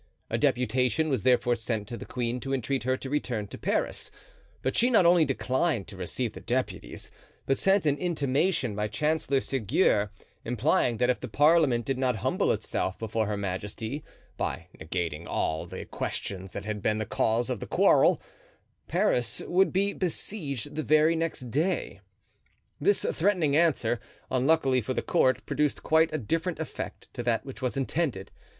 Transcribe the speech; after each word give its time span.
A 0.31 0.37
deputation 0.39 1.09
was 1.09 1.21
therefore 1.21 1.53
sent 1.53 1.87
to 1.89 1.95
the 1.95 2.07
queen 2.07 2.39
to 2.39 2.55
entreat 2.55 2.81
her 2.85 2.97
to 2.97 3.07
return 3.07 3.45
to 3.49 3.57
Paris; 3.59 4.09
but 4.63 4.75
she 4.75 4.89
not 4.89 5.05
only 5.05 5.25
declined 5.25 5.87
to 5.89 5.95
receive 5.95 6.33
the 6.33 6.39
deputies, 6.41 7.11
but 7.45 7.59
sent 7.59 7.85
an 7.85 7.99
intimation 7.99 8.75
by 8.75 8.87
Chancellor 8.87 9.39
Seguier, 9.39 10.09
implying 10.43 10.97
that 10.97 11.11
if 11.11 11.19
the 11.19 11.27
parliament 11.27 11.85
did 11.85 11.99
not 11.99 12.15
humble 12.15 12.51
itself 12.51 12.97
before 12.97 13.27
her 13.27 13.37
majesty 13.37 14.03
by 14.37 14.69
negativing 14.79 15.27
all 15.27 15.67
the 15.67 15.85
questions 15.85 16.53
that 16.53 16.65
had 16.65 16.81
been 16.81 16.97
the 16.97 17.05
cause 17.05 17.47
of 17.51 17.59
the 17.59 17.67
quarrel, 17.67 18.19
Paris 18.87 19.39
would 19.45 19.71
be 19.71 19.93
besieged 19.93 20.73
the 20.73 20.81
very 20.81 21.15
next 21.15 21.51
day. 21.51 22.01
This 22.79 23.05
threatening 23.13 23.55
answer, 23.55 23.99
unluckily 24.31 24.81
for 24.81 24.95
the 24.95 25.03
court, 25.03 25.45
produced 25.45 25.83
quite 25.83 26.11
a 26.11 26.17
different 26.17 26.57
effect 26.59 27.07
to 27.13 27.21
that 27.21 27.45
which 27.45 27.61
was 27.61 27.77
intended. 27.77 28.31